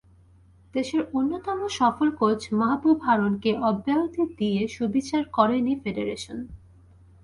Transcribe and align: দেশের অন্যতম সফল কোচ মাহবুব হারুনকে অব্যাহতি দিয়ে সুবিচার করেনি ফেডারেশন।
দেশের 0.73 1.01
অন্যতম 1.13 1.59
সফল 1.79 2.07
কোচ 2.19 2.41
মাহবুব 2.51 2.97
হারুনকে 3.03 3.51
অব্যাহতি 3.61 4.23
দিয়ে 4.37 4.61
সুবিচার 4.67 5.21
করেনি 5.33 5.73
ফেডারেশন। 5.83 6.37